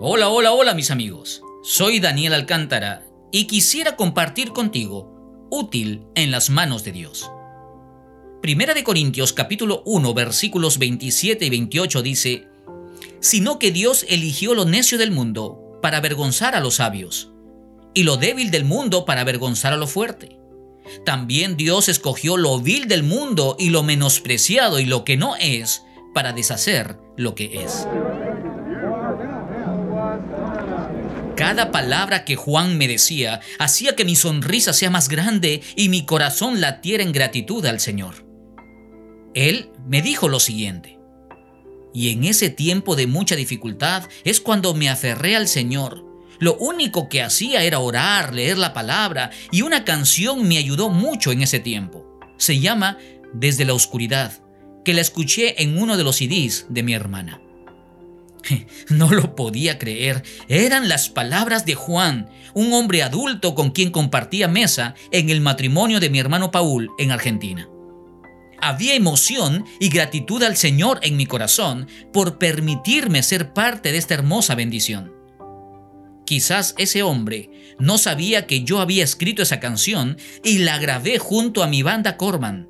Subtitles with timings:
[0.00, 1.42] Hola, hola, hola mis amigos.
[1.64, 5.12] Soy Daniel Alcántara y quisiera compartir contigo
[5.50, 7.32] útil en las manos de Dios.
[8.40, 12.46] Primera de Corintios capítulo 1 versículos 27 y 28 dice,
[13.18, 17.32] sino que Dios eligió lo necio del mundo para avergonzar a los sabios,
[17.92, 20.38] y lo débil del mundo para avergonzar a lo fuerte.
[21.04, 25.82] También Dios escogió lo vil del mundo y lo menospreciado y lo que no es
[26.14, 27.88] para deshacer lo que es.
[31.38, 36.04] Cada palabra que Juan me decía hacía que mi sonrisa sea más grande y mi
[36.04, 38.26] corazón latiera en gratitud al Señor.
[39.34, 40.98] Él me dijo lo siguiente,
[41.94, 46.04] y en ese tiempo de mucha dificultad es cuando me aferré al Señor
[46.40, 51.30] lo único que hacía era orar, leer la palabra y una canción me ayudó mucho
[51.30, 52.18] en ese tiempo.
[52.36, 52.98] Se llama
[53.32, 54.32] Desde la Oscuridad,
[54.84, 57.40] que la escuché en uno de los CDs de mi hermana.
[58.88, 64.48] No lo podía creer, eran las palabras de Juan, un hombre adulto con quien compartía
[64.48, 67.68] mesa en el matrimonio de mi hermano Paul en Argentina.
[68.60, 74.14] Había emoción y gratitud al Señor en mi corazón por permitirme ser parte de esta
[74.14, 75.12] hermosa bendición.
[76.26, 81.62] Quizás ese hombre no sabía que yo había escrito esa canción y la grabé junto
[81.62, 82.68] a mi banda Corman,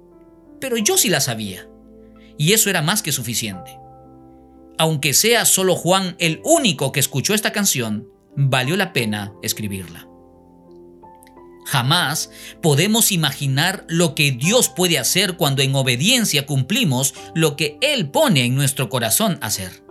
[0.60, 1.66] pero yo sí la sabía.
[2.36, 3.78] Y eso era más que suficiente.
[4.78, 10.06] Aunque sea solo Juan el único que escuchó esta canción, valió la pena escribirla.
[11.66, 12.30] Jamás
[12.62, 18.44] podemos imaginar lo que Dios puede hacer cuando en obediencia cumplimos lo que Él pone
[18.44, 19.88] en nuestro corazón hacer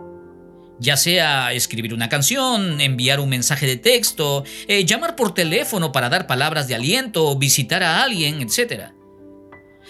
[0.80, 6.10] ya sea escribir una canción, enviar un mensaje de texto, eh, llamar por teléfono para
[6.10, 8.92] dar palabras de aliento, visitar a alguien, etc.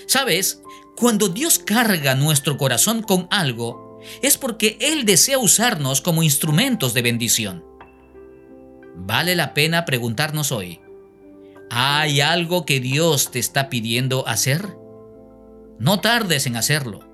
[0.08, 0.62] Sabes,
[0.96, 3.87] cuando Dios carga nuestro corazón con algo,
[4.22, 7.64] es porque Él desea usarnos como instrumentos de bendición.
[8.96, 10.80] Vale la pena preguntarnos hoy,
[11.70, 14.76] ¿hay algo que Dios te está pidiendo hacer?
[15.80, 17.08] No tardes en hacerlo.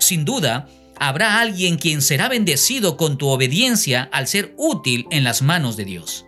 [0.00, 0.68] Sin duda,
[0.98, 5.84] habrá alguien quien será bendecido con tu obediencia al ser útil en las manos de
[5.84, 6.26] Dios.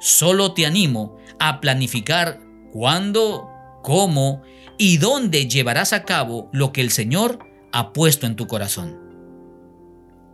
[0.00, 2.40] Solo te animo a planificar
[2.72, 3.48] cuándo,
[3.82, 4.42] cómo
[4.78, 7.38] y dónde llevarás a cabo lo que el Señor
[7.72, 9.01] ha puesto en tu corazón.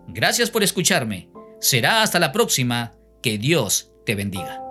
[0.09, 1.31] Gracias por escucharme.
[1.61, 2.95] Será hasta la próxima.
[3.23, 4.68] Que Dios te bendiga.